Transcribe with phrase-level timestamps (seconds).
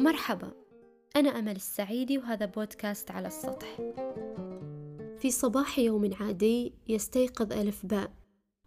[0.00, 0.52] مرحبا
[1.16, 3.76] أنا أمل السعيدي وهذا بودكاست على السطح.
[5.18, 8.12] في صباح يوم عادي يستيقظ ألف باء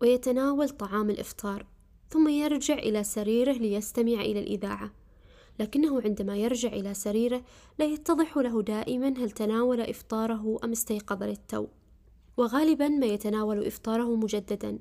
[0.02, 1.66] ويتناول طعام الإفطار
[2.09, 4.91] ثم يرجع إلى سريره ليستمع إلى الإذاعة.
[5.59, 7.43] لكنه عندما يرجع إلى سريره
[7.79, 11.68] لا يتضح له دائما هل تناول إفطاره أم استيقظ للتو.
[12.38, 14.79] وغالبا ما يتناول إفطاره مجددا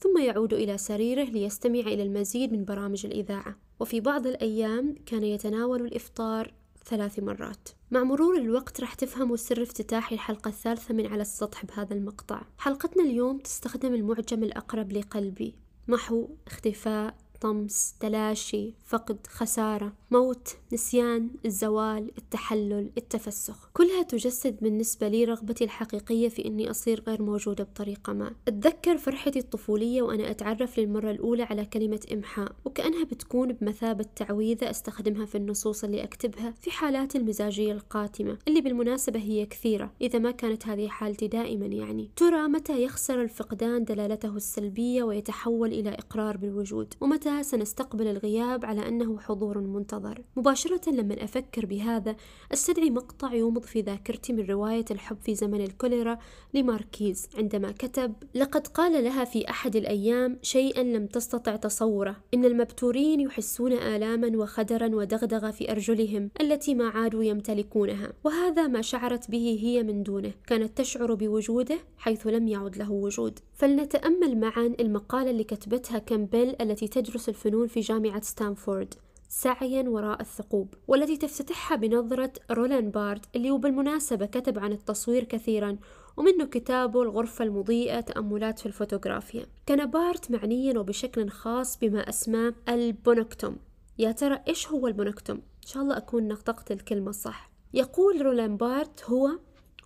[0.00, 3.67] ثم يعود إلى سريره ليستمع إلى المزيد من برامج الإذاعة.
[3.80, 6.52] وفي بعض الأيام كان يتناول الإفطار
[6.84, 7.68] ثلاث مرات.
[7.90, 12.42] مع مرور الوقت راح تفهموا سر افتتاح الحلقة الثالثة من على السطح بهذا المقطع.
[12.58, 15.54] حلقتنا اليوم تستخدم المعجم الأقرب لقلبي
[15.88, 23.70] محو اختفاء طمس تلاشي فقد خسارة موت نسيان الزوال التحلل التفسخ.
[23.74, 28.32] كلها تجسد بالنسبة لي رغبتي الحقيقية في أني أصير غير موجودة بطريقة ما.
[28.48, 35.26] أتذكر فرحتي الطفولية وأنا أتعرف للمرة الأولى على كلمة إمحاء وكأنها بتكون بمثابة تعويذة أستخدمها
[35.26, 40.66] في النصوص اللي أكتبها في حالات المزاجية القاتمة اللي بالمناسبة هي كثيرة إذا ما كانت
[40.66, 42.10] هذه حالتي دائما يعني.
[42.16, 48.88] ترى متى يخسر الفقدان دلالته السلبية ويتحول إلى إقرار بالوجود؟ ومتى متى سنستقبل الغياب على
[48.88, 52.16] أنه حضور منتظر؟ مباشرة لما أفكر بهذا
[52.52, 56.18] أستدعي مقطع يومض في ذاكرتي من رواية الحب في زمن الكوليرا
[56.54, 62.16] لماركيز عندما كتب لقد قال لها في أحد الأيام شيئا لم تستطع تصوره.
[62.34, 69.30] إن المبتورين يحسون آلاما وخدرا ودغدغة في أرجلهم التي ما عادوا يمتلكونها وهذا ما شعرت
[69.30, 70.32] به هي من دونه.
[70.46, 73.38] كانت تشعر بوجوده حيث لم يعد له وجود.
[73.54, 78.94] فلنتأمل معا المقالة اللي كتبتها كامبيل التي تدرس تدرس الفنون في جامعة ستانفورد
[79.28, 85.76] سعيا وراء الثقوب والتي تفتتحها بنظرة رولان بارت اللي وبالمناسبة كتب عن التصوير كثيرا
[86.16, 89.46] ومنه كتابه الغرفة المضيئة تأملات في الفوتوغرافيا.
[89.66, 93.56] كان بارت معنيا وبشكل خاص بما أسماه ال punctum
[93.98, 97.50] يا ترى إيش هو ال punctum؟ إن شاء الله أكون نطقت الكلمة صح.
[97.74, 99.30] يقول رولان بارت هو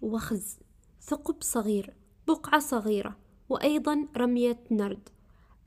[0.03, 0.59] وخز
[1.03, 1.95] ثقب صغير
[2.29, 3.17] بقعة صغيرة
[3.48, 5.09] وأيضا رمية نرد.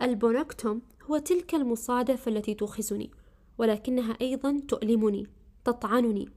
[0.02, 3.12] ال punctum هو تلك المصادفة التي توخزني
[3.58, 5.28] ولكنها أيضا تؤلمني
[5.66, 6.30] تطعنني.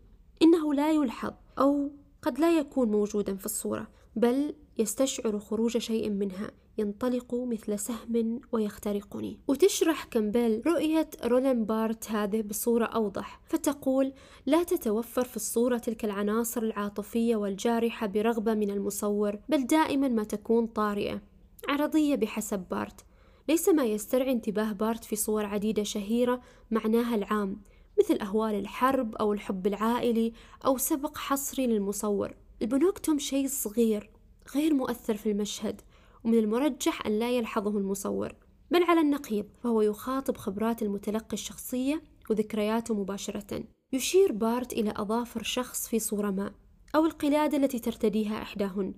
[0.42, 1.90] إنه لا يلحظ أو
[2.22, 9.40] قد لا يكون موجودا في الصورة بل يستشعر خروج شيء منها ينطلق مثل سهم ويخترقني.
[9.48, 14.12] وتشرح كيم بيل رؤية رولان بارت هذه بصورة أوضح فتقول
[14.46, 20.66] لا تتوفر في الصورة تلك العناصر العاطفية والجارحة برغبة من المصور بل دائما ما تكون
[20.66, 21.22] طارئة
[21.68, 23.04] عرضية بحسب بارت.
[23.48, 27.60] ليس ما يسترعي انتباه بارت في صور عديدة شهيرة معناها العام
[27.98, 30.32] مثل أهوال الحرب أو الحب العائلي
[30.66, 32.34] أو سبق حصري للمصور.
[32.62, 34.10] ال punctum شيء صغير
[34.54, 35.80] غير مؤثر في المشهد
[36.24, 38.32] ومن المرجح أن لا يلحظه المصور.
[38.70, 43.64] بل على النقيض فهو يخاطب خبرات المتلقي الشخصية وذكرياته مباشرة.
[43.92, 46.52] يشير بارت إلى أظافر شخص في صورة ما
[46.94, 48.94] أو القلادة التي ترتديها إحداهن.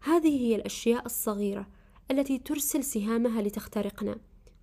[0.00, 1.66] هذه هي الأشياء الصغيرة
[2.10, 4.18] التي ترسل سهامها لتخترقنا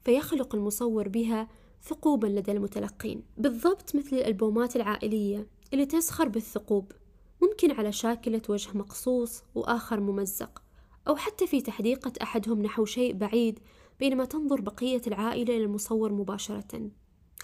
[0.05, 1.47] فيخلق المصور بها
[1.83, 3.23] ثقوبا لدى المتلقين.
[3.37, 6.91] بالضبط مثل الألبومات العائلية اللي تسخر بالثقوب
[7.41, 10.61] ممكن على شاكلة وجه مقصوص وآخر ممزق
[11.07, 13.59] أو حتى في تحديقة أحدهم نحو شيء بعيد
[13.99, 16.89] بينما تنظر بقية العائلة إلى المصور مباشرة.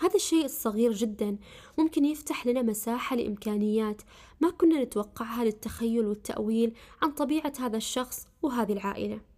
[0.01, 1.37] هذا الشيء الصغير جدا
[1.77, 4.01] ممكن يفتح لنا مساحة لإمكانيات
[4.41, 9.32] ما كنا نتوقعها للتخيل والتأويل عن طبيعة هذا الشخص وهذه العائلة.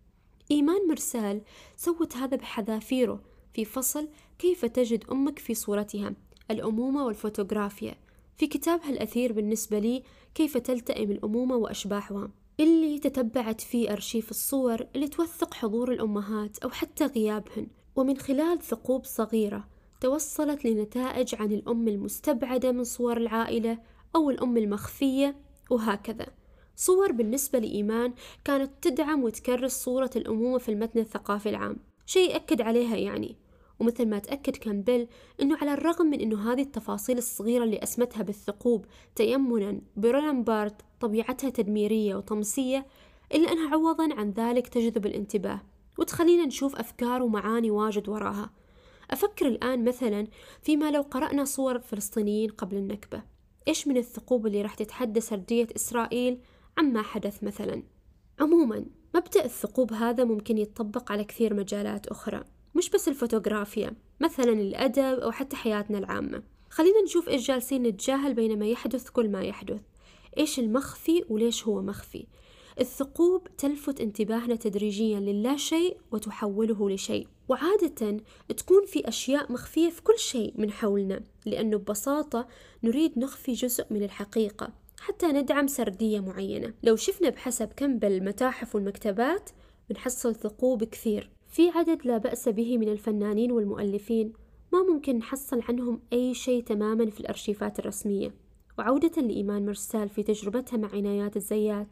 [0.51, 1.41] إيمان مرسال
[1.78, 3.22] سوت هذا بحذافيره.
[3.53, 4.07] في فصل
[4.39, 6.13] كيف تجد أمك في صورتها؟
[6.51, 7.95] الأمومة والفوتوغرافيا.
[8.38, 10.03] في كتابها الأثير بالنسبة لي
[10.35, 12.29] كيف تلتئم الأمومة وأشباحها؟
[12.59, 17.67] اللي تتبعت فيه أرشيف الصور اللي توثق حضور الأمهات أو حتى غيابهن.
[17.95, 19.67] ومن خلال ثقوب صغيرة
[20.01, 23.77] توصلت لنتائج عن الأم المستبعدة من صور العائلة
[24.16, 25.35] أو الأم المخفية
[25.69, 26.27] وهكذا.
[26.75, 28.13] صور بالنسبة لإيمان
[28.44, 31.78] كانت تدعم وتكرس صورة الأمومة في المتن الثقافي العام.
[32.06, 33.36] شيء أكد عليها يعني
[33.80, 35.08] ومثل ما تأكد كامبيل
[35.41, 38.86] أنه على الرغم من أنه هذه التفاصيل الصغيرة اللي أسمتها بالثقوب
[39.16, 42.86] تيمنا برولان بارت طبيعتها تدميرية وطمسية
[43.33, 45.62] إلا أنها عوضا عن ذلك تجذب الانتباه
[45.98, 48.50] وتخلينا نشوف أفكار ومعاني واجد وراها.
[49.12, 50.28] أفكر الآن مثلا
[50.62, 53.24] فيما لو قرأنا صور فلسطينيين قبل النكبة.
[53.68, 56.39] إيش من الثقوب اللي راح تتحدى سردية إسرائيل؟
[56.77, 57.83] عما حدث مثلا.
[58.39, 58.86] عموما
[59.16, 62.44] مبدأ الثقوب هذا ممكن يتطبق على كثير مجالات أخرى
[62.75, 66.44] مش بس الفوتوغرافيا مثلا الأدب أو حتى حياتنا العامة.
[66.69, 69.81] خلينا نشوف إيش جالسين نتجاهل بينما يحدث كل ما يحدث.
[70.38, 72.27] إيش المخفي وليش هو مخفي؟
[72.80, 77.28] الثقوب تلفت انتباهنا تدريجيا للا شيء وتحوله لشيء.
[77.50, 78.18] وعادة
[78.57, 82.48] تكون في أشياء مخفية في كل شيء من حولنا لأنه ببساطة
[82.83, 84.84] نريد نخفي جزء من الحقيقة.
[85.00, 86.74] حتى ندعم سردية معينة.
[86.83, 89.50] لو شفنا بحسب كم بالمتاحف والمكتبات
[89.89, 91.30] بنحصل ثقوب كثير.
[91.47, 94.33] في عدد لا بأس به من الفنانين والمؤلفين.
[94.74, 98.33] ما ممكن نحصل عنهم أي شيء تماما في الأرشيفات الرسمية.
[98.80, 101.88] وعودة لإيمان مرسال في تجربتها مع عنايات الزيات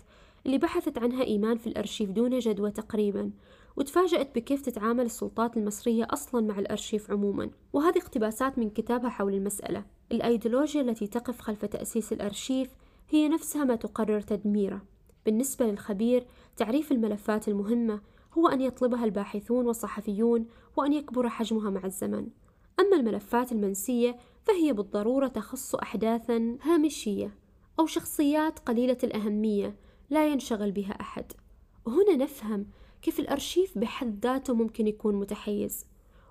[0.46, 3.32] اللي بحثت عنها إيمان في الأرشيف دون جدوى تقريبا.
[3.78, 7.50] وتفاجأت بكيف تتعامل السلطات المصرية أصلا مع الأرشيف عموما.
[7.74, 9.86] وهذه اقتباسات من كتابها حول المسألة.
[10.12, 12.70] الأيديولوجيا التي تقف خلف تأسيس الأرشيف
[13.14, 14.82] هي نفسها ما تقرر تدميره.
[15.26, 16.26] بالنسبة للخبير
[16.58, 18.02] تعريف الملفات المهمة
[18.38, 20.46] هو أن يطلبها الباحثون والصحفيون
[20.78, 22.28] وأن يكبر حجمها مع الزمن.
[22.80, 27.36] أما الملفات المنسية فهي بالضرورة تخص أحداثا هامشية
[27.80, 29.76] أو شخصيات قليلة الأهمية
[30.10, 31.32] لا ينشغل بها أحد.
[31.86, 32.66] وهنا نفهم
[33.02, 35.86] كيف الأرشيف بحد ذاته ممكن يكون متحيز.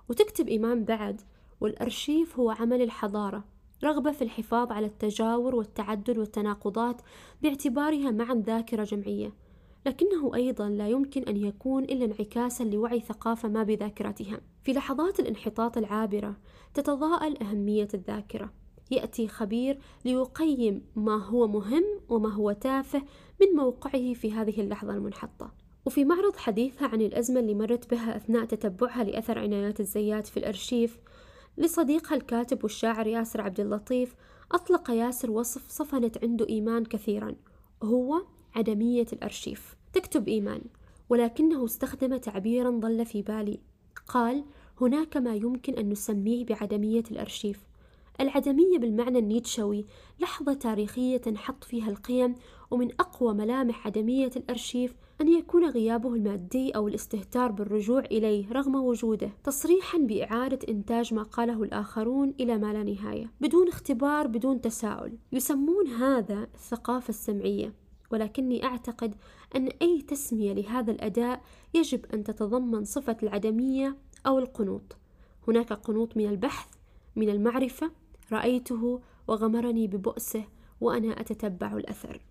[0.09, 1.21] وتكتب إيمان بعد
[1.61, 3.52] والأرشيف هو عمل الحضارة.
[3.83, 7.01] رغبة في الحفاظ على التجاور والتعدد والتناقضات
[7.41, 9.33] باعتبارها معا ذاكرة جمعية.
[9.85, 14.41] لكنه أيضا لا يمكن أن يكون إلا انعكاسا لوعي ثقافة ما بذاكرتها.
[14.63, 16.35] في لحظات الانحطاط العابرة
[16.73, 18.53] تتضاءل أهمية الذاكرة.
[18.91, 23.01] يأتي خبير ليقيم ما هو مهم وما هو تافه
[23.41, 25.51] من موقعه في هذه اللحظة المنحطة.
[25.85, 30.99] وفي معرض حديثها عن الأزمة اللي مرت بها أثناء تتبعها لأثر عنايات الزيات في الأرشيف
[31.57, 34.15] لصديقها الكاتب والشاعر ياسر عبد اللطيف
[34.51, 37.35] أطلق ياسر وصف صفنت عنده إيمان كثيرا
[37.83, 38.21] هو
[38.55, 39.75] عدمية الأرشيف.
[39.93, 40.61] تكتب إيمان.
[41.09, 43.59] ولكنه استخدم تعبيرا ظل في بالي.
[44.07, 44.43] قال
[44.81, 47.59] هناك ما يمكن أن نسميه بعدمية الأرشيف.
[48.19, 49.85] العدمية بالمعنى النيتشوي
[50.19, 52.35] لحظة تاريخية تنحط فيها القيم
[52.71, 59.29] ومن أقوى ملامح عدمية الأرشيف أن يكون غيابه المادي أو الاستهتار بالرجوع إليه رغم وجوده
[59.43, 65.17] تصريحا بإعادة إنتاج ما قاله الآخرون إلى ما لا نهاية بدون اختبار بدون تساؤل.
[65.31, 67.73] يسمون هذا الثقافة السمعية
[68.11, 69.15] ولكني أعتقد
[69.55, 71.41] أن أي تسمية لهذا الأداء
[71.73, 73.97] يجب أن تتضمن صفة العدمية
[74.27, 74.97] أو القنوط.
[75.47, 76.67] هناك قنوط من البحث
[77.15, 77.91] من المعرفة
[78.31, 80.43] رأيته وغمرني ببؤسه
[80.81, 82.21] وأنا أتتبع الأثر.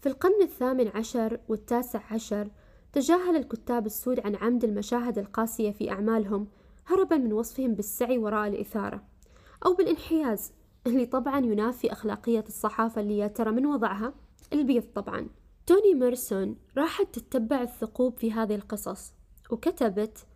[0.00, 2.48] في القرن الثامن عشر والتاسع عشر
[2.92, 6.46] تجاهل الكتاب السود عن عمد المشاهد القاسية في أعمالهم
[6.86, 9.02] هربا من وصفهم بالسعي وراء الإثارة
[9.66, 10.52] أو بالانحياز
[10.86, 14.14] اللي طبعا ينافي أخلاقية الصحافة اللي يا ترى من وضعها؟
[14.52, 15.28] البيض طبعا.
[15.66, 19.12] توني ميرسون راحت تتبع الثقوب في هذه القصص
[19.50, 20.26] وكتبت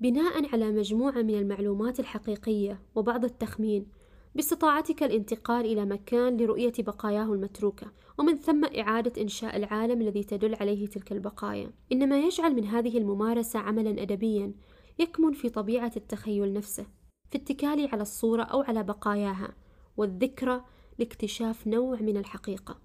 [0.00, 3.86] بناء على مجموعة من المعلومات الحقيقية وبعض التخمين
[4.34, 10.86] باستطاعتك الانتقال إلى مكان لرؤية بقاياه المتروكة ومن ثم إعادة إنشاء العالم الذي تدل عليه
[10.86, 11.70] تلك البقايا.
[11.92, 14.52] إنما يجعل من هذه الممارسة عملا أدبيا
[14.98, 16.86] يكمن في طبيعة التخيل نفسه
[17.30, 19.54] في اتكالي على الصورة أو على بقاياها
[19.96, 20.64] والذكرى
[20.98, 22.78] لاكتشاف نوع من الحقيقة.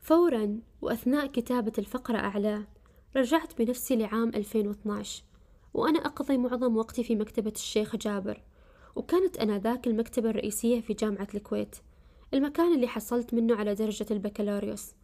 [0.00, 2.66] فورا وأثناء كتابة الفقرة أعلاه
[3.16, 5.24] رجعت بنفسي لعام 2012
[5.74, 8.42] وأنا أقضي معظم وقتي في مكتبة الشيخ جابر.
[8.96, 11.76] وكانت أنذاك المكتبة الرئيسية في جامعة الكويت.
[12.34, 14.94] المكان اللي حصلت منه على درجة البكالوريوس.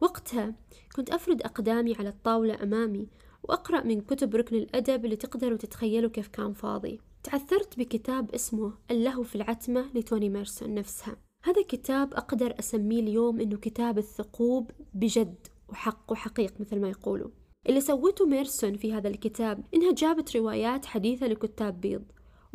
[0.00, 0.54] وقتها
[0.96, 3.08] كنت أفرد أقدامي على الطاولة أمامي
[3.42, 7.00] وأقرأ من كتب ركن الأدب اللي تقدروا تتخيلوا كيف كان فاضي.
[7.22, 11.16] تعثرت بكتاب اسمه اللهو في العتمة لتوني ميرسون نفسها.
[11.44, 17.30] هذا كتاب أقدر أسميه اليوم إنه كتاب الثقوب بجد وحق وحقيق مثل ما يقولوا.
[17.68, 22.04] اللي سوته ميرسون في هذا الكتاب إنها جابت روايات حديثة لكتاب بيض.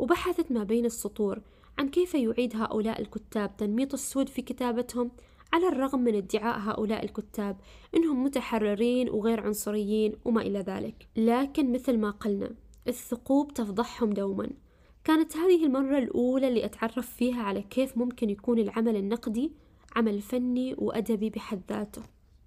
[0.02, 1.40] وبحثت ما بين السطور
[1.78, 5.10] عن كيف يعيد هؤلاء الكتاب تنميط السود في كتابتهم
[5.52, 7.56] على الرغم من ادعاء هؤلاء الكتاب
[7.96, 11.08] إنهم متحررين وغير عنصريين وما إلى ذلك.
[11.16, 12.54] لكن مثل ما قلنا
[12.88, 14.50] الثقوب تفضحهم دوما.
[15.04, 19.52] كانت هذه المرة الأولى اللي أتعرف فيها على كيف ممكن يكون العمل النقدي
[19.96, 22.02] عمل فني وأدبي بحد ذاته.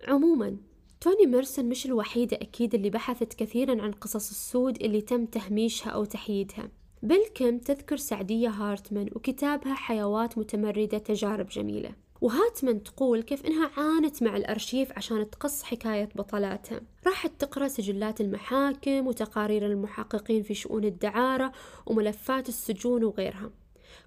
[0.07, 0.57] عموما
[1.01, 6.05] توني موريسون مش الوحيدة أكيد اللي بحثت كثيرا عن قصص السود اللي تم تهميشها أو
[6.05, 6.69] تحييدها.
[7.03, 11.91] بيل كيم تذكر سعدية هارتمان وكتابها حيوات متمردة تجارب جميلة.
[12.21, 16.81] وهارتمان تقول كيف إنها عانت مع الأرشيف عشان تقص حكاية بطلاتها.
[17.07, 21.51] راحت تقرأ سجلات المحاكم وتقارير المحققين في شؤون الدعارة
[21.85, 23.49] وملفات السجون وغيرها.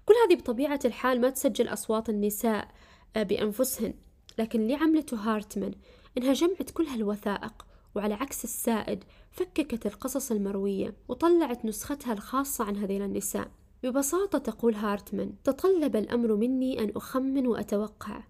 [0.05, 2.67] كل هذه بطبيعة الحال ما تسجل أصوات النساء
[3.15, 3.93] آه، بأنفسهن.
[4.37, 5.73] لكن اللي عملته هارتمان
[6.17, 7.65] إنها جمعت كل هالوثائق
[7.95, 13.51] وعلى عكس السائد فككت القصص المروية وطلعت نسختها الخاصة عن هذين النساء.
[13.83, 18.23] ببساطة تقول هارتمان تطلب الأمر مني أن أخمن وأتوقع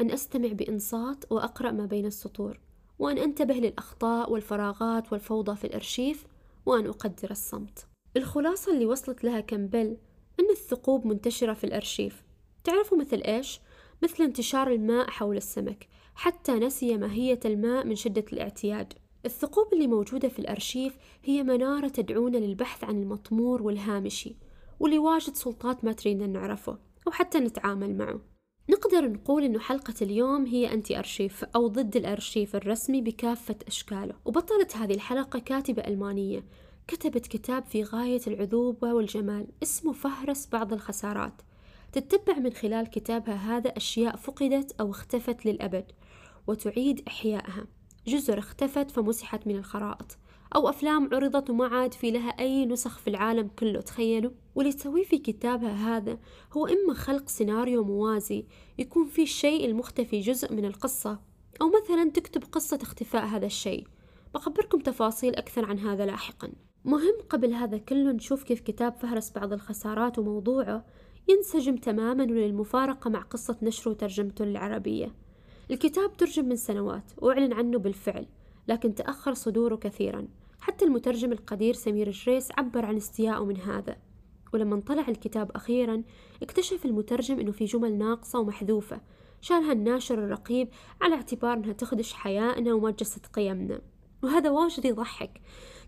[0.00, 2.60] أن أستمع بإنصات وأقرأ ما بين السطور
[2.98, 6.26] وأن أنتبه للأخطاء والفراغات والفوضى في الأرشيف
[6.66, 7.86] وأن أقدر الصمت.
[8.16, 9.96] الخلاصة اللي وصلت لها كامبل
[10.40, 12.24] أن الثقوب منتشرة في الأرشيف.
[12.64, 13.60] تعرفوا مثل إيش؟
[14.02, 18.92] مثل انتشار الماء حول السمك حتى نسي ماهية الماء من شدة الاعتياد.
[19.24, 24.36] الثقوب اللي موجودة في الأرشيف هي منارة تدعونا للبحث عن المطمور والهامشي
[24.80, 28.20] واللي واجد سلطات ما تريدنا نعرفه أو حتى نتعامل معه.
[28.70, 34.14] نقدر نقول إنه حلقة اليوم هي أنتي أرشيف أو ضد الأرشيف الرسمي بكافة أشكاله.
[34.24, 36.44] وبطلة هذه الحلقة كاتبة ألمانية
[36.88, 41.42] كتبت كتاب في غاية العذوبة والجمال اسمه فهرس بعض الخسارات.
[41.92, 45.92] تتبع من خلال كتابها هذا أشياء فقدت أو اختفت للأبد
[46.46, 47.66] وتعيد إحيائها.
[48.06, 50.18] جزر اختفت فمسحت من الخرائط
[50.54, 55.04] أو أفلام عرضت وما عاد في لها أي نسخ في العالم كله تخيلوا؟ واللي تسويه
[55.04, 56.18] في كتابها هذا
[56.52, 58.46] هو إما خلق سيناريو موازي
[58.78, 61.20] يكون فيه الشيء المختفي جزء من القصة
[61.60, 63.86] أو مثلا تكتب قصة اختفاء هذا الشيء.
[64.34, 66.52] بخبركم تفاصيل أكثر عن هذا لاحقا.
[66.84, 70.84] مهم قبل هذا كله نشوف كيف كتاب فهرس بعض الخسارات وموضوعه
[71.28, 75.12] ينسجم تماما وللمفارقة مع قصة نشره وترجمته للعربية
[75.72, 78.26] الكتاب ترجم من سنوات وأعلن عنه بالفعل
[78.68, 80.28] لكن تأخر صدوره كثيرا.
[80.60, 83.96] حتى المترجم القدير سمير جريس عبر عن استيائه من هذا.
[84.54, 86.02] ولما طلع الكتاب أخيرا
[86.42, 89.00] اكتشف المترجم أنه في جمل ناقصة ومحذوفة
[89.40, 90.68] شالها الناشر الرقيب
[91.00, 93.80] على اعتبار أنها تخدش حيائنا تجسد قيمنا.
[94.22, 95.40] وهذا واجد يضحك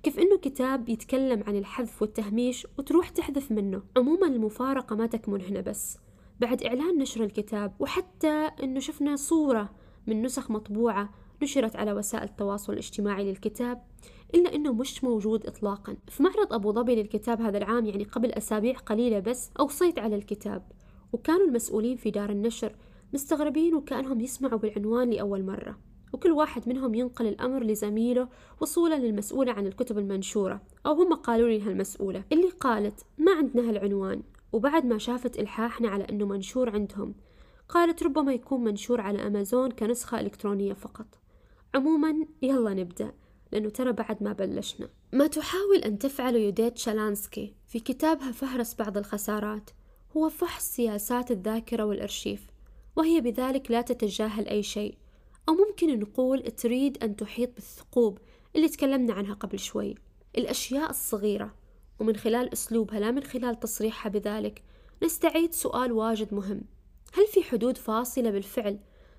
[0.03, 3.83] كيف إنه كتاب يتكلم عن الحذف والتهميش وتروح تحذف منه.
[3.97, 5.99] عموما المفارقة ما تكمن هنا بس.
[6.41, 9.71] بعد إعلان نشر الكتاب وحتى إنه شفنا صورة
[10.07, 11.11] من نسخ مطبوعة
[11.43, 13.83] نشرت على وسائل التواصل الاجتماعي للكتاب
[14.35, 15.97] إلا أنه مش موجود إطلاقا.
[16.09, 20.63] في معرض أبو ظبي للكتاب هذا العام يعني قبل أسابيع قليلة بس أوصيت على الكتاب.
[21.13, 22.77] وكانوا المسؤولين في دار النشر
[23.15, 25.79] مستغربين وكأنهم يسمعوا بالعنوان لأول مرة.
[26.13, 28.29] وكل واحد منهم ينقل الأمر لزميله
[28.61, 32.25] وصولا للمسؤولة عن الكتب المنشورة أو هم قالوا لي هالمسؤولة.
[32.33, 34.23] اللي قالت ما عندنا هالعنوان.
[34.55, 37.15] وبعد ما شافت إلحاحنا على أنه منشور عندهم
[37.69, 41.07] قالت ربما يكون منشور على أمازون كنسخة إلكترونية فقط.
[41.75, 43.13] عموما يلا نبدأ
[43.53, 44.89] لأنه ترى بعد ما بلشنا.
[45.13, 49.71] ما تحاول أن تفعله يوديت شالانسكي في كتابها فهرس بعض الخسارات
[50.17, 52.47] هو فحص سياسات الذاكرة والأرشيف
[52.97, 54.99] وهي بذلك لا تتجاهل أي شيء.
[55.49, 58.19] أو ممكن نقول تريد أن تحيط بالثقوب
[58.57, 59.95] اللي تكلمنا عنها قبل شوي
[60.39, 61.64] الأشياء الصغيرة.
[62.01, 64.63] ومن خلال أسلوبها لا من خلال تصريحها بذلك
[65.03, 66.61] نستعيد سؤال واجد مهم.
[67.13, 68.79] هل في حدود فاصلة بالفعل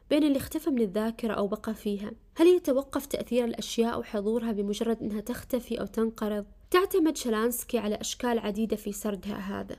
[0.09, 5.21] بين اللي اختفى من الذاكرة أو بقى فيها؟ هل يتوقف تأثير الأشياء وحضورها بمجرد أنها
[5.21, 9.77] تختفي أو تنقرض؟ تعتمد شلانسكي على أشكال عديدة في سردها هذا.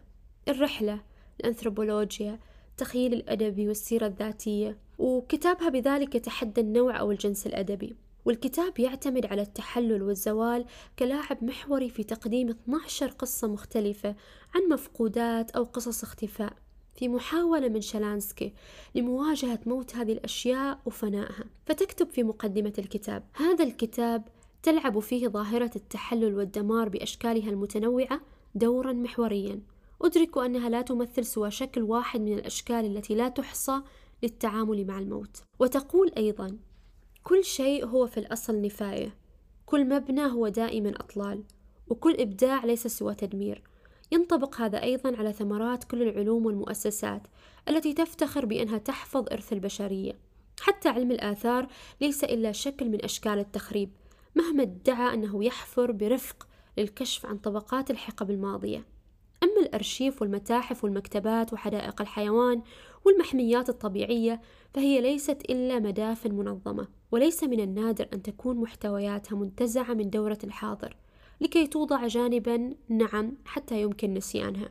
[0.48, 1.00] الرحلة
[1.40, 2.38] الأنثروبولوجيا
[2.70, 7.96] التخيل الأدبي والسيرة الذاتية وكتابها بذلك يتحدى النوع أو الجنس الأدبي.
[8.26, 10.64] والكتاب يعتمد على التحلل والزوال
[10.98, 14.14] كلاعب محوري في تقديم 12 قصة مختلفة
[14.54, 16.52] عن مفقودات أو قصص اختفاء
[16.94, 18.52] في محاولة من شلانسكي
[18.94, 24.28] لمواجهة موت هذه الأشياء وفنائها فتكتب في مقدمة الكتاب هذا الكتاب
[24.62, 28.20] تلعب فيه ظاهرة التحلل والدمار بأشكالها المتنوعة
[28.54, 29.60] دورا محوريا.
[30.02, 33.80] أدرك أنها لا تمثل سوى شكل واحد من الأشكال التي لا تحصى
[34.22, 35.42] للتعامل مع الموت.
[35.58, 36.58] وتقول أيضا
[37.26, 39.14] كل شيء هو في الأصل نفاية.
[39.66, 41.44] كل مبنى هو دائما أطلال
[41.88, 43.62] وكل إبداع ليس سوى تدمير.
[44.12, 47.22] ينطبق هذا أيضا على ثمرات كل العلوم والمؤسسات
[47.68, 50.12] التي تفتخر بأنها تحفظ إرث البشرية.
[50.60, 51.66] حتى علم الآثار
[52.00, 53.90] ليس إلا شكل من أشكال التخريب
[54.34, 56.46] مهما ادعى أنه يحفر برفق
[56.78, 58.84] للكشف عن طبقات الحقب الماضية.
[59.56, 62.62] أما الأرشيف والمتاحف والمكتبات وحدائق الحيوان
[63.04, 64.40] والمحميات الطبيعية
[64.74, 70.96] فهي ليست إلا مدافن منظمة وليس من النادر أن تكون محتوياتها منتزعة من دورة الحاضر
[71.40, 74.68] لكي توضع جانبا نعم حتى يمكن نسيانها.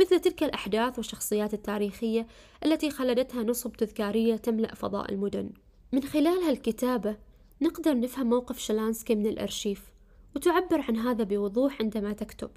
[0.00, 2.26] مثل تلك الأحداث والشخصيات التاريخية
[2.64, 5.50] التي خلدتها نصب تذكارية تملأ فضاء المدن.
[5.92, 7.16] من خلال هالكتابة
[7.62, 9.82] نقدر نفهم موقف شلانسكي من الأرشيف
[10.36, 12.50] وتعبر عن هذا بوضوح عندما تكتب.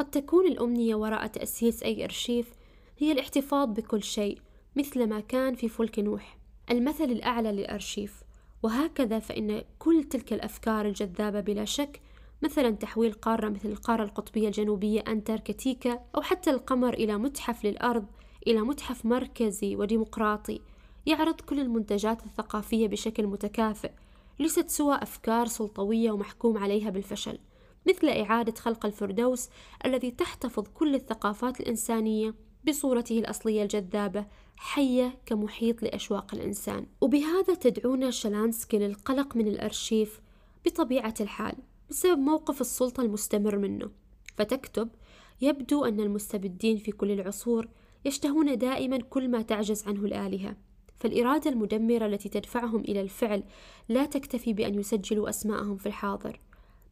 [0.00, 2.54] قد تكون الأمنية وراء تأسيس أي أرشيف
[2.98, 4.38] هي الاحتفاظ بكل شيء
[4.76, 6.38] مثل ما كان في فلك نوح.
[6.70, 8.22] المثل الأعلى للأرشيف
[8.62, 12.00] وهكذا فإن كل تلك الأفكار الجذابة بلا شك
[12.42, 18.06] مثلا تحويل قارة مثل القارة القطبية الجنوبية أنتاركتيكا أو حتى القمر إلى متحف للأرض
[18.46, 20.60] إلى متحف مركزي وديمقراطي
[21.06, 23.90] يعرض كل المنتجات الثقافية بشكل متكافئ
[24.38, 27.38] ليست سوى أفكار سلطوية ومحكوم عليها بالفشل.
[27.86, 29.48] مثل إعادة خلق الفردوس
[29.86, 32.34] الذي تحتفظ كل الثقافات الإنسانية
[32.68, 36.86] بصورته الأصلية الجذابة حية كمحيط لأشواق الإنسان.
[37.00, 40.20] وبهذا تدعونا شلانسكي للقلق من الأرشيف
[40.64, 41.54] بطبيعة الحال
[41.90, 43.90] بسبب موقف السلطة المستمر منه.
[44.36, 44.88] فتكتب
[45.40, 47.68] يبدو أن المستبدين في كل العصور
[48.04, 50.56] يشتهون دائما كل ما تعجز عنه الآلهة.
[50.96, 53.42] فالإرادة المدمرة التي تدفعهم إلى الفعل
[53.88, 56.40] لا تكتفي بأن يسجلوا أسماءهم في الحاضر.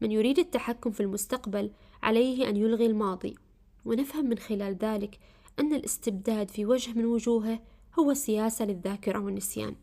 [0.01, 1.71] من يريد التحكم في المستقبل
[2.03, 3.35] عليه أن يلغي الماضي.
[3.85, 5.19] ونفهم من خلال ذلك
[5.61, 7.61] أن الاستبداد في وجه من وجوهه
[7.99, 9.77] هو سياسة للذاكرة والنسيان.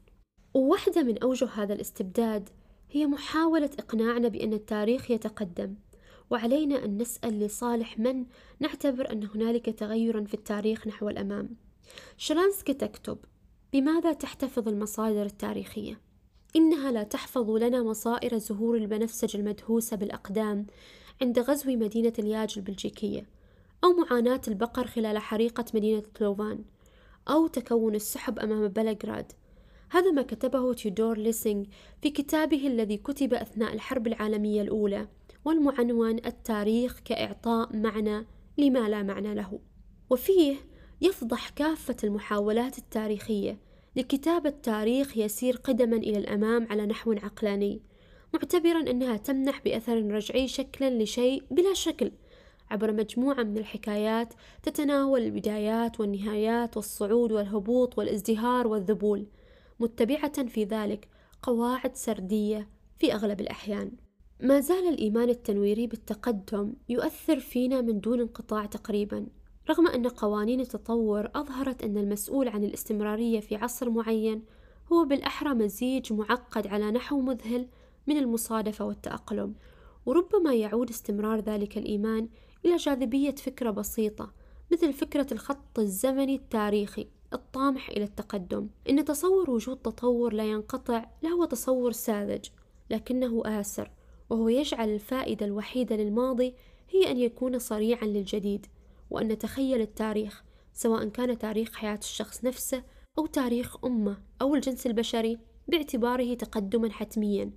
[0.53, 2.49] وواحدة من أوجه هذا الاستبداد
[2.91, 5.75] هي محاولة إقناعنا بأن التاريخ يتقدم
[6.29, 8.25] وعلينا أن نسأل لصالح من
[8.59, 11.49] نعتبر أن هنالك تغيرا في التاريخ نحو الأمام.
[12.17, 13.17] شلانسكي تكتب
[13.73, 16.01] بماذا تحتفظ المصادر التاريخية؟
[16.55, 20.65] إنها لا تحفظ لنا مصائر زهور البنفسج المدهوسة بالأقدام
[21.21, 23.25] عند غزو مدينة الياج البلجيكية
[23.83, 26.63] أو معاناة البقر خلال حريقة مدينة كلوفان
[27.29, 29.31] أو تكون السحب أمام بلغراد.
[29.89, 31.65] هذا ما كتبه تيودور ليسينغ
[32.01, 35.07] في كتابه الذي كتب أثناء الحرب العالمية الأولى
[35.45, 38.25] والمعنون التاريخ كإعطاء معنى
[38.57, 39.59] لما لا معنى له.
[40.09, 40.55] وفيه
[41.01, 43.59] يفضح كافة المحاولات التاريخية
[43.95, 47.81] لكتابة تاريخ يسير قدما إلى الأمام على نحو عقلاني
[48.33, 52.11] معتبرا أنها تمنح بأثر رجعي شكلا لشيء بلا شكل
[52.71, 54.33] عبر مجموعة من الحكايات
[54.63, 59.27] تتناول البدايات والنهايات والصعود والهبوط والازدهار والذبول
[59.79, 61.07] متبعة في ذلك
[61.41, 63.91] قواعد سردية في أغلب الأحيان.
[64.39, 69.27] ما زال الإيمان التنويري بالتقدم يؤثر فينا من دون انقطاع تقريبا.
[69.69, 74.43] رغم أن قوانين التطور أظهرت أن المسؤول عن الاستمرارية في عصر معين
[74.91, 77.67] هو بالأحرى مزيج معقد على نحو مذهل
[78.07, 79.53] من المصادفة والتأقلم.
[80.05, 82.29] وربما يعود استمرار ذلك الإيمان
[82.65, 84.31] إلى جاذبية فكرة بسيطة
[84.71, 88.67] مثل فكرة الخط الزمني التاريخي الطامح إلى التقدم.
[88.89, 92.45] إن تصور وجود تطور لا ينقطع لهو تصور ساذج
[92.89, 93.91] لكنه آسر
[94.29, 96.53] وهو يجعل الفائدة الوحيدة للماضي
[96.89, 98.65] هي أن يكون صريعا للجديد.
[99.09, 100.43] وأن نتخيل التاريخ
[100.73, 102.83] سواء كان تاريخ حياة الشخص نفسه
[103.17, 107.51] أو تاريخ أمة أو الجنس البشري باعتباره تقدما حتميا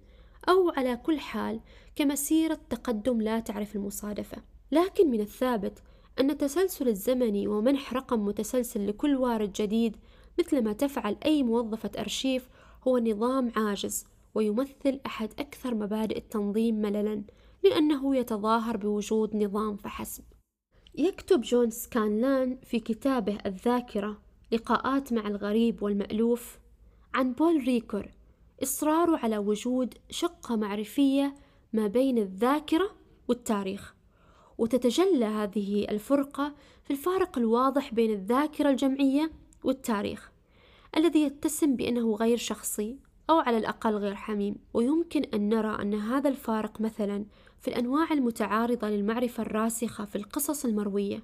[0.49, 1.61] أو على كل حال
[1.97, 4.43] كمسيرة تقدم لا تعرف المصادفة.
[4.73, 5.83] لكن من الثابت
[6.21, 9.97] أن التسلسل الزمني ومنح رقم متسلسل لكل وارد جديد
[10.39, 12.49] مثل ما تفعل أي موظفة أرشيف
[12.89, 17.23] هو نظام عاجز ويمثل أحد أكثر مبادئ التنظيم مللا
[17.65, 20.25] لأنه يتظاهر بوجود نظام فحسب.
[20.99, 24.19] يكتب جون سكانلان في كتابه الذاكرة
[24.53, 26.59] لقاءات مع الغريب والمألوف
[27.15, 28.11] عن بول ريكور
[28.63, 31.35] إصراره على وجود شقة معرفية
[31.73, 32.91] ما بين الذاكرة
[33.29, 33.95] والتاريخ.
[34.59, 39.31] وتتجلى هذه الفرقة في الفارق الواضح بين الذاكرة الجمعية
[39.65, 40.33] والتاريخ
[40.97, 42.99] الذي يتسم بأنه غير شخصي
[43.31, 44.57] أو على الأقل غير حميم.
[44.75, 47.25] ويمكن أن نرى أن هذا الفارق مثلا
[47.61, 51.23] في الأنواع المتعارضة للمعرفة الراسخة في القصص المروية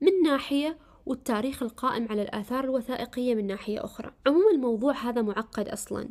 [0.00, 4.12] من ناحية والتاريخ القائم على الآثار الوثائقية من ناحية أخرى.
[4.26, 6.08] عموما الموضوع هذا معقد أصلا.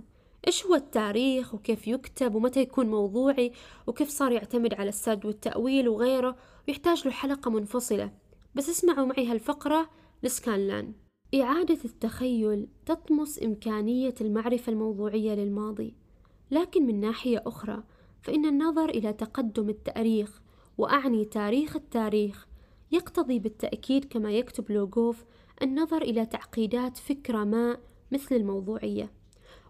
[0.48, 3.52] إيش هو التاريخ وكيف يكتب ومتى يكون موضوعي
[3.88, 6.36] وكيف صار يعتمد على السرد والتأويل وغيره؟
[6.68, 8.12] ويحتاج له حلقة منفصلة.
[8.56, 9.90] بس اسمعوا معي هالفقرة
[10.24, 10.94] لسكانلان
[11.36, 15.94] إعادة التخيل تطمس إمكانية المعرفة الموضوعية للماضي
[16.52, 17.84] لكن من ناحية أخرى
[18.28, 20.42] فإن النظر إلى تقدم التاريخ
[20.78, 22.48] وأعني تاريخ التاريخ
[22.92, 25.26] يقتضي بالتأكيد كما يكتب لوغوف
[25.62, 27.78] النظر إلى تعقيدات فكرة ما
[28.12, 29.12] مثل الموضوعية.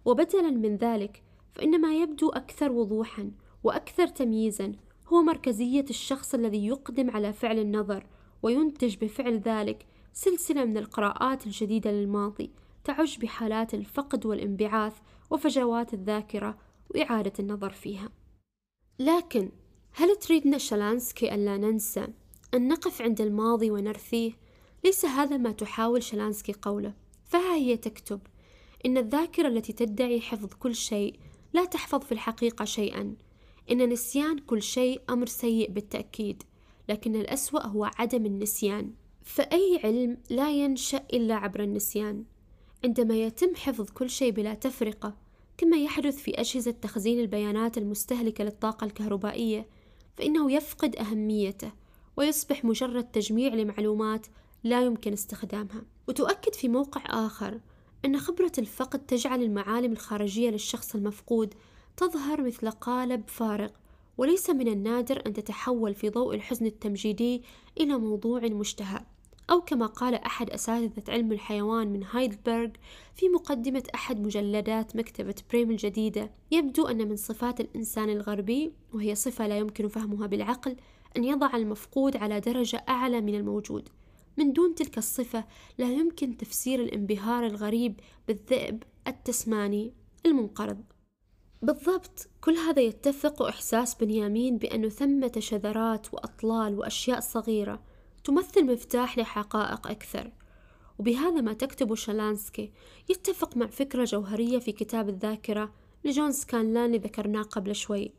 [0.05, 3.31] وبدلا من ذلك فإن ما يبدو أكثر وضوحا
[3.63, 4.71] وأكثر تمييزا
[5.07, 8.05] هو مركزية الشخص الذي يقدم على فعل النظر
[8.43, 12.51] وينتج بفعل ذلك سلسلة من القراءات الجديدة للماضي
[12.83, 14.93] تعج بحالات الفقد والانبعاث
[15.29, 16.57] وفجوات الذاكرة
[16.89, 18.09] وإعادة النظر فيها.
[18.99, 19.51] لكن
[19.91, 22.07] هل تريدنا شلانسكي ألا ننسى
[22.53, 24.31] أن نقف عند الماضي ونرثيه؟
[24.83, 28.19] ليس هذا ما تحاول شلانسكي قوله فها هي تكتب
[28.85, 31.19] إن الذاكرة التي تدعي حفظ كل شيء
[31.53, 33.15] لا تحفظ في الحقيقة شيئا
[33.71, 36.43] إن نسيان كل شيء أمر سيء بالتأكيد
[36.89, 42.23] لكن الأسوأ هو عدم النسيان فأي علم لا ينشأ إلا عبر النسيان
[42.83, 45.26] عندما يتم حفظ كل شيء بلا تفرقة
[45.57, 49.67] كما يحدث في أجهزة تخزين البيانات المستهلكة للطاقة الكهربائية
[50.17, 51.71] فإنه يفقد أهميته
[52.17, 54.27] ويصبح مجرد تجميع لمعلومات
[54.63, 55.81] لا يمكن استخدامها.
[56.07, 57.59] وتؤكد في موقع آخر
[58.05, 61.53] أن خبرة الفقد تجعل المعالم الخارجية للشخص المفقود
[61.97, 63.69] تظهر مثل قالب فارغ
[64.17, 67.43] وليس من النادر أن تتحول في ضوء الحزن التمجيدي
[67.79, 69.05] إلى موضوع مشتهى.
[69.49, 72.69] أو كما قال أحد أساتذة علم الحيوان من هايدلبرغ
[73.15, 79.47] في مقدمة أحد مجلدات مكتبة بريم الجديدة يبدو أن من صفات الإنسان الغربي وهي صفة
[79.47, 80.75] لا يمكن فهمها بالعقل
[81.17, 83.89] أن يضع المفقود على درجة أعلى من الموجود.
[84.37, 85.45] من دون تلك الصفة
[85.77, 89.93] لا يمكن تفسير الانبهار الغريب بالذئب التسماني
[90.25, 90.83] المنقرض.
[91.61, 97.81] بالضبط كل هذا يتفق إحساس بنيامين بأنه ثمة شذرات وأطلال وأشياء صغيرة.
[98.27, 100.31] تمثل مفتاح لحقائق أكثر.
[100.99, 102.71] وبهذا ما تكتبه شالانسكي
[103.09, 105.73] يتفق مع فكرة جوهرية في كتاب الذاكرة
[106.05, 108.11] لجون سكانلان اللي ذكرناه قبل شوي.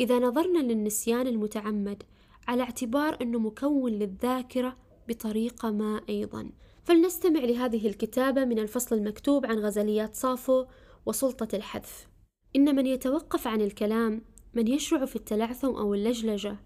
[0.00, 2.02] إذا نظرنا للنسيان المتعمد
[2.48, 4.76] على اعتبار أنه مكون للذاكرة
[5.08, 6.50] بطريقة ما أيضا.
[6.84, 10.66] فلنستمع لهذه الكتابة من الفصل المكتوب عن غزليات صافو
[11.06, 12.08] وسلطة الحذف.
[12.56, 14.22] إن من يتوقف عن الكلام
[14.54, 16.56] من يشرع في التلعثم أو اللجلجة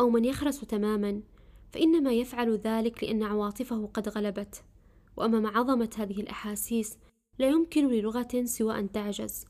[0.00, 1.20] أو من يخرس تماما
[1.70, 4.62] فإنما يفعل ذلك لأن عواطفه قد غلبت.
[5.16, 6.98] وأمام عظمة هذه الأحاسيس
[7.38, 9.44] لا يمكن للغة سوى أن تعجز.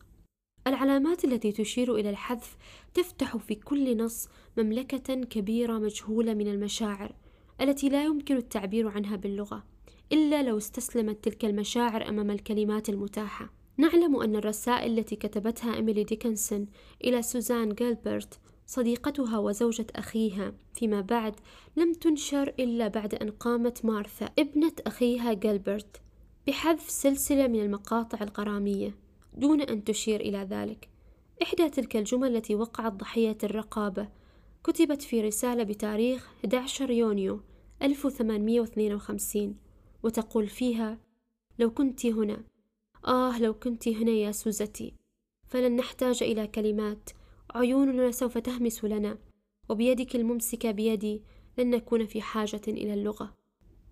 [0.66, 2.57] العلامات التي تشير إلى الحذف
[2.94, 7.14] تفتح في كل نص مملكة كبيرة مجهولة من المشاعر
[7.61, 9.64] التي لا يمكن التعبير عنها باللغة
[10.12, 13.50] إلا لو استسلمت تلك المشاعر أمام الكلمات المتاحة.
[13.76, 16.66] نعلم أن الرسائل التي كتبتها إيميلي ديكنسون
[17.04, 18.38] إلى سوزان جيلبرت
[18.70, 20.52] صديقتها وزوجة أخيها.
[20.74, 21.35] فيما بعد
[21.76, 26.00] لم تنشر إلا بعد أن قامت مارثا ابنة أخيها جيلبرت
[26.46, 28.94] بحذف سلسلة من المقاطع الغرامية
[29.35, 30.88] دون أن تشير إلى ذلك.
[31.42, 34.09] إحدى تلك الجمل التي وقعت ضحية الرقابة
[34.64, 37.40] كتبت في رسالة بتاريخ 11 يونيو
[37.83, 39.57] 1852
[40.02, 40.98] وتقول فيها
[41.59, 42.44] لو كنت هنا.
[43.07, 44.94] آه لو كنت هنا يا سوزتي.
[45.46, 47.11] فلن نحتاج إلى كلمات.
[47.54, 49.18] عيوننا سوف تهمس لنا
[49.68, 51.22] وبيدك الممسكة بيدي
[51.58, 53.34] لن نكون في حاجة إلى اللغة.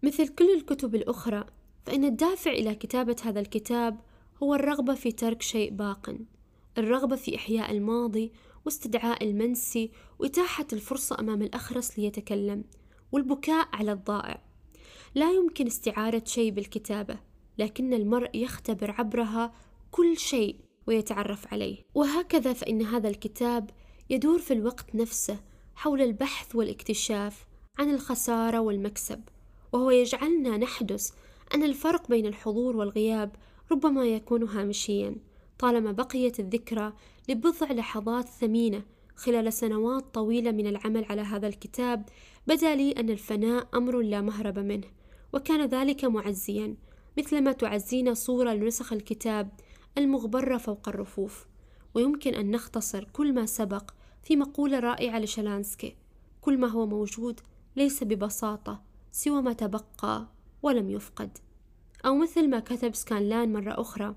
[0.02, 1.46] مثل كل الكتب الأخرى
[1.86, 4.00] فإن الدافع إلى كتابة هذا الكتاب
[4.42, 6.16] هو الرغبة في ترك شيء باق
[6.78, 8.32] الرغبة في إحياء الماضي
[8.64, 12.64] واستدعاء المنسي وإتاحة الفرصة أمام الأخرس ليتكلم
[13.12, 14.42] والبكاء على الضائع.
[15.14, 17.18] لا يمكن استعارة شيء بالكتابة
[17.58, 19.52] لكن المرء يختبر عبرها
[19.90, 21.76] كل شيء ويتعرف عليه.
[21.94, 23.70] وهكذا فإن هذا الكتاب
[24.10, 25.40] يدور في الوقت نفسه
[25.74, 27.46] حول البحث والاكتشاف
[27.78, 29.20] عن الخسارة والمكسب.
[29.72, 31.10] وهو يجعلنا نحدث
[31.54, 33.36] أن الفرق بين الحضور والغياب
[33.72, 35.16] ربما يكون هامشيا
[35.58, 36.92] طالما بقيت الذكرى
[37.28, 38.82] لبضع لحظات ثمينة
[39.16, 42.08] خلال سنوات طويلة من العمل على هذا الكتاب
[42.46, 44.86] بدا لي أن الفناء أمر لا مهرب منه.
[45.32, 46.76] وكان ذلك معزيا
[47.18, 49.48] مثلما تعزينا صورة لنسخ الكتاب
[49.98, 51.46] المغبرة فوق الرفوف.
[51.94, 53.90] ويمكن أن نختصر كل ما سبق
[54.22, 55.96] في مقولة رائعة لشلانسكي
[56.40, 57.40] كل ما هو موجود
[57.76, 58.82] ليس ببساطة
[59.12, 60.26] سوى ما تبقى
[60.62, 61.38] ولم يفقد.
[62.06, 64.14] أو مثل ما كتب سكانلان مرة أخرى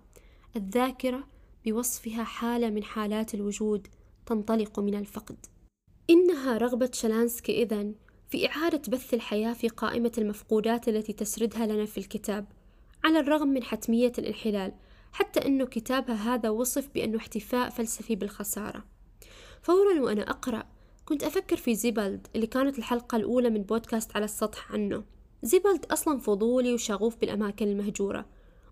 [0.56, 1.28] الذاكرة
[1.66, 3.88] بوصفها حالة من حالات الوجود
[4.26, 5.46] تنطلق من الفقد.
[6.10, 7.96] إنها رغبة شلانسكي إذن
[8.30, 12.46] في إعادة بث الحياة في قائمة المفقودات التي تسردها لنا في الكتاب
[13.04, 14.74] على الرغم من حتمية الانحلال.
[15.12, 18.84] حتى أنه كتابها هذا وصف بأنه احتفاء فلسفي بالخسارة.
[19.62, 20.64] فورا وأنا أقرأ
[21.06, 25.04] كنت أفكر في زيبلد اللي كانت الحلقة الأولى من بودكاست على السطح عنه.
[25.44, 28.26] زيبلد أصلا فضولي وشغوف بالأماكن المهجورة.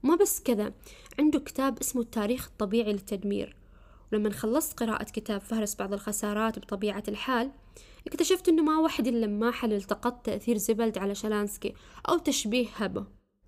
[0.03, 0.73] وما بس كذا
[1.19, 3.55] عنده كتاب اسمه التاريخ الطبيعي للتدمير.
[4.13, 7.51] ولما خلصت قراءة كتاب فهرس بعض الخسارات بطبيعة الحال
[8.07, 11.73] اكتشفت إنه ما واحد إلا لما حل التقط تأثير زيبلد على شلانسكي
[12.09, 13.05] أو تشبيه هبه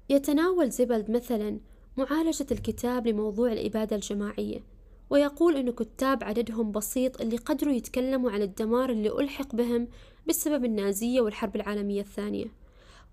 [0.10, 1.60] يتناول زيبلد مثلا
[1.98, 4.64] معالجة الكتاب لموضوع الإبادة الجماعية
[5.10, 9.88] ويقول أن كتاب عددهم بسيط اللي قدروا يتكلموا عن الدمار اللي ألحق بهم
[10.28, 12.46] بسبب النازية والحرب العالمية الثانية.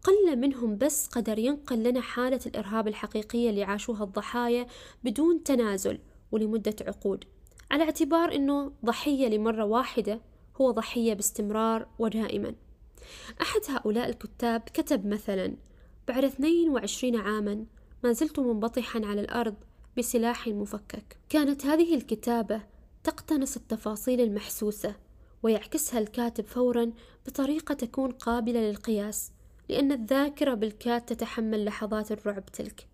[0.05, 4.67] قل منهم بس قدر ينقل لنا حالة الإرهاب الحقيقية اللي عاشوها الضحايا
[5.05, 5.99] بدون تنازل
[6.33, 7.25] ولمدة عقود
[7.71, 10.21] على اعتبار أنه ضحية لمرة واحدة
[10.61, 12.55] هو ضحية باستمرار ودائما.
[13.41, 15.57] أحد هؤلاء الكتاب كتب مثلا
[16.09, 17.65] بعد 22 عاما
[18.07, 19.55] ما زلت منبطحا على الأرض
[19.99, 22.63] بسلاح مفكك كانت هذه الكتابة
[23.05, 24.95] تقتنص التفاصيل المحسوسة
[25.43, 26.93] ويعكسها الكاتب فورا
[27.27, 29.33] بطريقة تكون قابلة للقياس
[29.69, 32.87] لأن الذاكرة بالكاد تتحمل لحظات الرعب تلك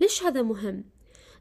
[0.00, 0.84] ليش هذا مهم؟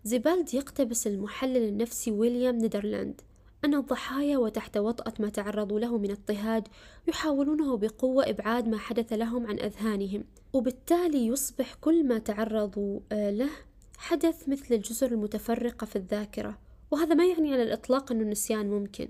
[0.03, 3.21] زيبالد يقتبس المحلل النفسي ويليام نيدرلاند
[3.65, 6.67] أن الضحايا وتحت وطأة ما تعرضوا له من اضطهاد
[7.07, 10.23] يحاولونه بقوة إبعاد ما حدث لهم عن أذهانهم.
[10.53, 13.49] وبالتالي يصبح كل ما تعرضوا آه، له
[13.97, 16.59] حدث مثل الجزر المتفرقة في الذاكرة.
[16.91, 19.09] وهذا ما يعني على الإطلاق أن النسيان ممكن.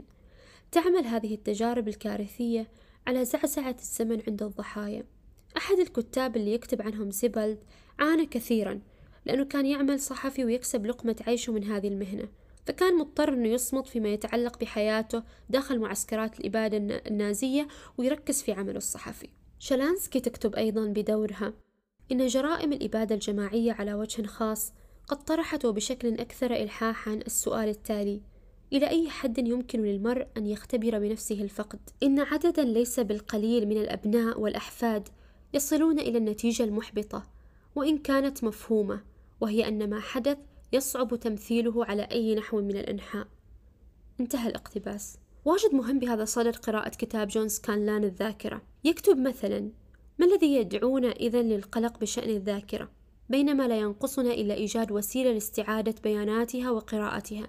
[0.72, 2.68] تعمل هذه التجارب الكارثية
[3.08, 5.04] على زعزعة الزمن عند الضحايا.
[5.58, 7.63] أحد الكتاب اللي يكتب عنهم زيبلد
[8.00, 8.82] عانى كثيرا
[9.26, 12.28] لأنه كان يعمل صحفي ويكسب لقمة عيشه من هذه المهنة.
[12.65, 19.30] فكان مضطر أنه يصمت فيما يتعلق بحياته داخل معسكرات الإبادة النازية ويركز في عمله الصحفي
[19.60, 21.54] شلانسكي تكتب أيضا بدورها
[22.12, 24.73] إن جرائم الإبادة الجماعية على وجه خاص
[25.08, 28.21] قد طرحت بشكل أكثر إلحاحا السؤال التالي
[28.73, 34.39] إلى أي حد يمكن للمرء أن يختبر بنفسه الفقد؟ إن عددا ليس بالقليل من الأبناء
[34.39, 35.10] والأحفاد
[35.54, 37.23] يصلون إلى النتيجة المحبطة
[37.76, 39.04] وإن كانت مفهومة
[39.41, 40.38] وهي أن ما حدث
[40.74, 43.28] يصعب تمثيله على أي نحو من الأنحاء.
[44.20, 45.18] انتهى الاقتباس.
[45.46, 48.62] واجد مهم بهذا الصدد قراءة كتاب جون سكانلان الذاكرة.
[48.84, 49.72] يكتب مثلا
[50.20, 52.90] ما الذي يدعونا إذا للقلق بشأن الذاكرة؟
[53.30, 57.48] بينما لا ينقصنا إلا إيجاد وسيلة لاستعادة بياناتها وقراءتها.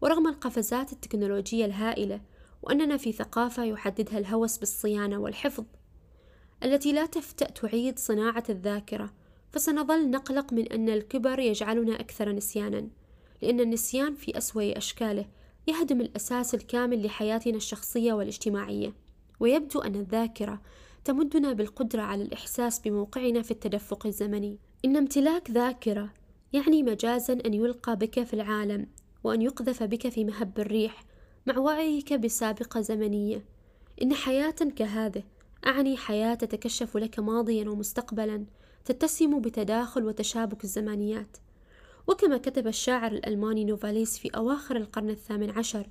[0.00, 2.20] ورغم القفزات التكنولوجية الهائلة
[2.62, 5.64] وأننا في ثقافة يحددها الهوس بالصيانة والحفظ
[6.64, 9.10] التي لا تفتأ تعيد صناعة الذاكرة
[9.52, 12.88] فسنظل نقلق من أن الكبر يجعلنا أكثر نسيانا
[13.42, 15.26] لأن النسيان في أسوأ أشكاله
[15.68, 18.94] يهدم الأساس الكامل لحياتنا الشخصية والاجتماعية
[19.40, 20.60] ويبدو أن الذاكرة
[21.04, 24.58] تمدنا بالقدرة على الإحساس بموقعنا في التدفق الزمني.
[24.84, 26.10] إن امتلاك ذاكرة
[26.52, 28.86] يعني مجازا أن يلقى بك في العالم
[29.24, 31.04] وأن يقذف بك في مهب الريح
[31.46, 33.44] مع وعيك بسابقة زمنية.
[34.02, 35.22] إن حياة كهذه
[35.66, 38.44] أعني حياة تتكشف لك ماضيا ومستقبلا
[38.84, 41.36] تتسم بتداخل وتشابك الزمانيات.
[42.06, 45.86] وكما كتب الشاعر الألماني نوفاليس في أواخر القرن الثامن عشر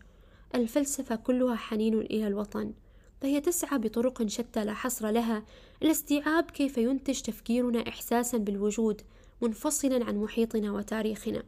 [0.55, 2.73] الفلسفة كلها حنين إلى الوطن
[3.21, 5.43] فهي تسعى بطرق شتى لا حصر لها
[5.81, 9.01] إلى استيعاب كيف ينتج تفكيرنا إحساسا بالوجود
[9.41, 11.43] منفصلا عن محيطنا وتاريخنا.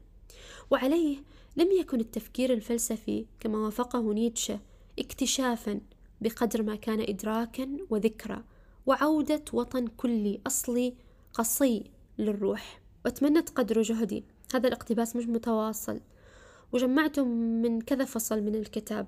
[0.71, 1.17] وعليه
[1.58, 4.60] لم يكن التفكير الفلسفي كما وافقه نيتشه
[4.99, 5.82] اكتشافا
[6.21, 8.43] بقدر ما كان إدراكا وذكرى
[8.86, 10.93] وعودة وطن كلي أصلي
[11.34, 11.84] قصي
[12.17, 12.82] للروح.
[13.06, 14.24] وأتمنى تقدروا جهدي.
[14.54, 16.00] هذا الاقتباس مش متواصل.
[16.72, 19.08] وجمعته من كذا فصل من الكتاب.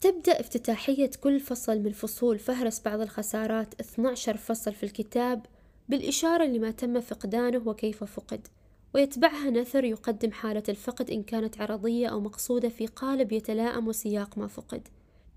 [0.00, 3.80] تبدأ افتتاحية كل فصل من فصول فهرس بعض الخسارات.
[3.80, 5.46] 12 فصل في الكتاب
[5.88, 8.46] بالإشارة لما تم فقدانه وكيف فقد.
[8.94, 14.46] ويتبعها نثر يقدم حالة الفقد إن كانت عرضية أو مقصودة في قالب يتلائم وسياق ما
[14.46, 14.88] فقد.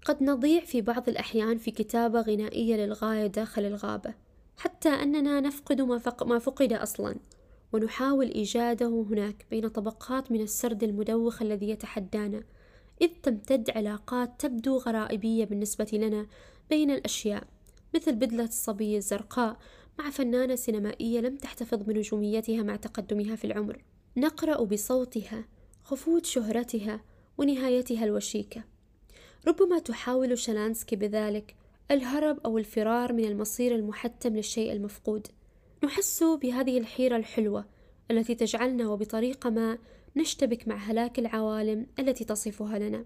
[0.06, 4.25] قد نضيع في بعض الأحيان في كتابة غنائية للغاية داخل الغابة.
[4.58, 7.16] حتى أننا نفقد ما, فق ما فقد أصلا
[7.74, 12.44] ونحاول إيجاده هناك بين طبقات من السرد المدوخ الذي يتحدانا
[13.02, 16.28] إذ تمتد علاقات تبدو غرائبية بالنسبة لنا
[16.70, 17.44] بين الأشياء
[17.96, 19.58] مثل بدلة الصبية الزرقاء
[20.00, 23.84] مع فنانة سينمائية لم تحتفظ بنجوميتها مع تقدمها في العمر.
[24.18, 25.46] نقرأ بصوتها
[25.84, 27.02] خفوت شهرتها
[27.38, 28.64] ونهايتها الوشيكة.
[29.48, 31.56] ربما تحاول شلانسكي بذلك
[31.92, 35.28] الهرب أو الفرار من المصير المحتم للشيء المفقود.
[35.84, 37.66] نحس بهذه الحيرة الحلوة
[38.12, 39.78] التي تجعلنا وبطريقة ما
[40.16, 43.06] نشتبك مع هلاك العوالم التي تصفها لنا.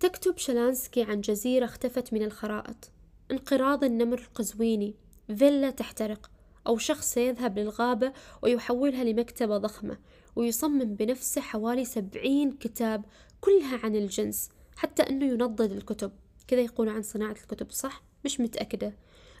[0.00, 2.90] تكتب شلانسكي عن جزيرة اختفت من الخرائط.
[3.30, 4.94] انقراض النمر القزويني
[5.36, 6.30] فيلا تحترق.
[6.66, 9.98] أو شخص يذهب للغابة ويحولها لمكتبة ضخمة
[10.36, 13.04] ويصمم بنفسه حوالي سبعين كتاب
[13.40, 16.12] كلها عن الجنس حتى أنه ينضد الكتب.
[16.48, 18.92] كذا يقولوا عن صناعة الكتب صح؟ مش متأكدة.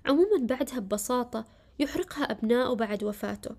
[0.06, 1.44] عموما بعدها ببساطة
[1.78, 3.50] يحرقها أبناؤه بعد وفاته.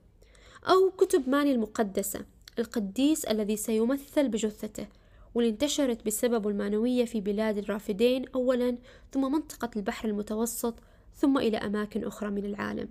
[0.63, 2.25] أو كتب ماني المقدسة
[2.59, 4.87] القديس الذي سيمثل بجثته
[5.35, 8.77] واللي انتشرت بسبب المانوية في بلاد الرافدين أولا
[9.11, 10.75] ثم منطقة البحر المتوسط
[11.15, 12.89] ثم إلى أماكن أخرى من العالم.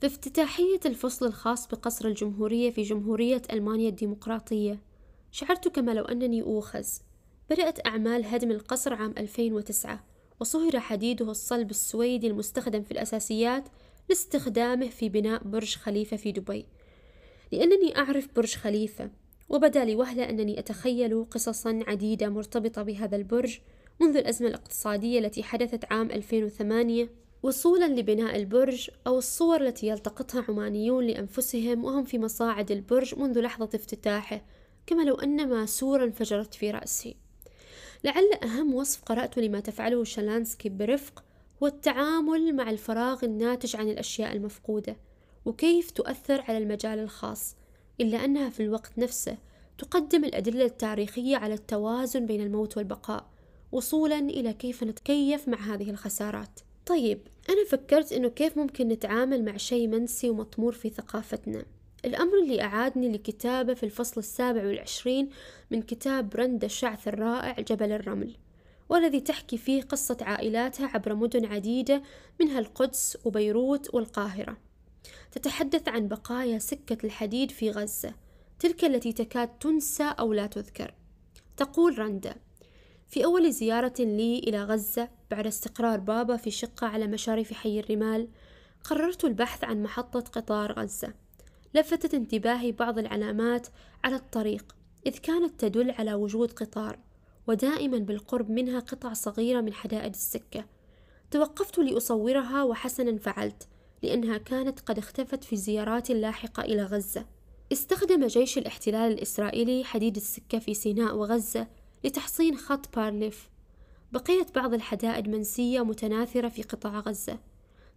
[0.00, 4.78] في افتتاحية الفصل الخاص بقصر الجمهورية في جمهورية ألمانيا الديمقراطية
[5.30, 7.02] شعرت كما لو أنني أوخز
[7.54, 10.04] بدأت أعمال هدم القصر عام 2009
[10.40, 13.64] وصهر حديده الصلب السويدي المستخدم في الأساسيات
[14.08, 16.66] لاستخدامه في بناء برج خليفة في دبي.
[17.52, 19.10] لأنني أعرف برج خليفة
[19.48, 23.58] وبدا لي وهلة أنني أتخيل قصصا عديدة مرتبطة بهذا البرج
[24.00, 27.08] منذ الأزمة الاقتصادية التي حدثت عام 2008
[27.42, 33.70] وصولا لبناء البرج أو الصور التي يلتقطها عمانيون لأنفسهم وهم في مصاعد البرج منذ لحظة
[33.74, 34.44] افتتاحه
[34.86, 37.23] كما لو أن ماسورا انفجرت في رأسي.
[38.04, 41.24] لعل أهم وصف قرأته لما تفعله شلانسكي برفق
[41.62, 44.96] هو التعامل مع الفراغ الناتج عن الأشياء المفقودة
[45.44, 47.56] وكيف تؤثر على المجال الخاص
[48.00, 49.36] إلا أنها في الوقت نفسه
[49.78, 53.26] تقدم الأدلة التاريخية على التوازن بين الموت والبقاء
[53.72, 56.60] وصولا إلى كيف نتكيف مع هذه الخسارات.
[56.86, 57.18] طيب
[57.50, 61.64] أنا فكرت إنه كيف ممكن نتعامل مع شيء منسي ومطمور في ثقافتنا.
[62.04, 65.30] الأمر اللي أعادني لكتابة في الفصل السابع والعشرين
[65.70, 68.36] من كتاب برندا الشعث الرائع جبل الرمل
[68.88, 72.02] والذي تحكي فيه قصة عائلاتها عبر مدن عديدة
[72.40, 74.56] منها القدس وبيروت والقاهرة.
[75.32, 78.14] تتحدث عن بقايا سكة الحديد في غزة
[78.58, 80.94] تلك التي تكاد تنسى أو لا تذكر.
[81.56, 82.34] تقول رندا
[83.08, 88.28] في أول زيارة لي إلى غزة بعد استقرار بابا في شقة على مشارف حي الرمال
[88.84, 91.23] قررت البحث عن محطة قطار غزة.
[91.74, 93.66] لفتت انتباهي بعض العلامات
[94.04, 96.98] على الطريق إذ كانت تدل على وجود قطار
[97.46, 100.64] ودائما بالقرب منها قطع صغيرة من حدائد السكة.
[101.30, 103.68] توقفت لأصورها وحسنا فعلت
[104.02, 107.26] لأنها كانت قد اختفت في زيارات لاحقة إلى غزة.
[107.72, 111.66] استخدم جيش الاحتلال الإسرائيلي حديد السكة في سيناء وغزة
[112.04, 113.50] لتحصين خط بارليف
[114.12, 117.38] بقيت بعض الحدائد منسية متناثرة في قطاع غزة.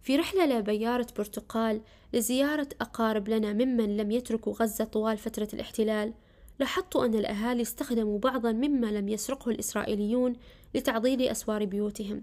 [0.02, 1.80] في رحلة لبيارة برتقال
[2.12, 6.14] لزيارة أقارب لنا ممن لم يتركوا غزة طوال فترة الاحتلال.
[6.58, 10.36] لاحظت أن الأهالي استخدموا بعضا مما لم يسرقه الإسرائيليون
[10.74, 12.22] لتعضيد أسوار بيوتهم.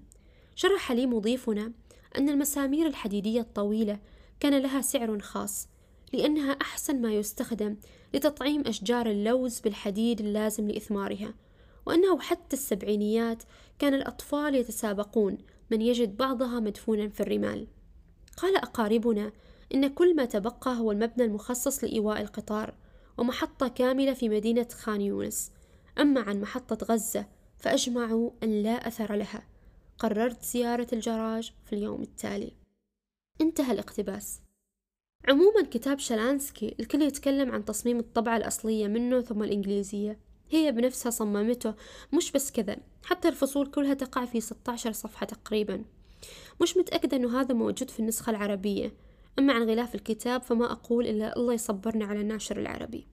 [0.56, 1.72] شرح لي مضيفنا
[2.18, 4.00] أن المسامير الحديدية الطويلة
[4.40, 5.68] كان لها سعر خاص
[6.14, 7.78] لأنها أحسن ما يستخدم
[8.14, 11.34] لتطعيم أشجار اللوز بالحديد اللازم لإثمارها
[11.86, 13.44] وأنه حتى السبعينيات
[13.80, 15.38] كان الأطفال يتسابقون
[15.72, 17.68] من يجد بعضها مدفونا في الرمال.
[18.38, 19.32] قال أقاربنا
[19.74, 22.74] إن كل ما تبقى هو المبنى المخصص لإيواء القطار
[23.18, 25.52] ومحطة كاملة في مدينة خان يونس.
[26.00, 27.26] أما عن محطة غزة
[27.58, 29.48] فأجمعوا أن لا أثر لها.
[30.00, 32.54] قررت زيارة الجراج في اليوم التالي.
[33.42, 34.42] انتهى الاقتباس.
[35.28, 40.20] عموما كتاب شلانسكي الكل يتكلم عن تصميم الطبعة الأصلية منه ثم الإنجليزية.
[40.56, 41.74] هي بنفسها صممته.
[42.14, 45.84] مش بس كذا حتى الفصول كلها تقع في 16 صفحة تقريبا.
[46.62, 48.94] مش متأكدة أنه هذا موجود في النسخة العربية.
[49.40, 53.08] أما عن غلاف الكتاب فما أقول إلا الله يصبرنا على الناشر العربي.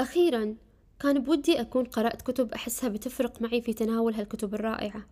[0.00, 0.56] أخيرا
[1.00, 5.06] كان بودي أكون قرأت كتب أحسها بتفرق معي في تناول هالكتب الرائعة.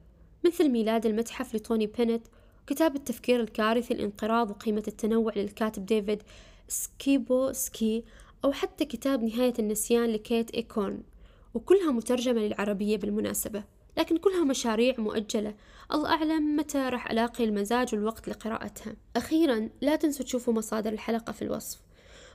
[0.45, 2.27] مثل ميلاد المتحف لتوني بينيت
[2.67, 6.23] كتاب التفكير الكارثي الانقراض وقيمة التنوع للكاتب ديفيد
[6.69, 8.05] سكيبوسكي
[8.45, 11.03] أو حتى كتاب نهاية النسيان لكيت إيكورن
[11.55, 13.65] وكلها مترجمة للعربية بالمناسبة
[13.99, 15.55] لكن كلها مشاريع مؤجلة.
[15.93, 18.97] الله أعلم متى راح ألاقي المزاج والوقت لقراءتها.
[19.17, 21.81] أخيرا لا تنسوا تشوفوا مصادر الحلقة في الوصف.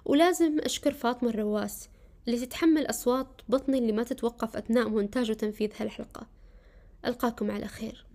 [0.06, 1.89] ولازم أشكر فاطمة الرواس
[2.28, 6.28] اللي تتحمل أصوات بطني اللي ما تتوقف أثناء مونتاج وتنفيذ هالحلقة.
[7.06, 8.06] ألقاكم على خير.